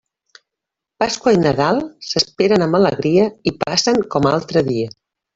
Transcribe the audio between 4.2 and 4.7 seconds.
altre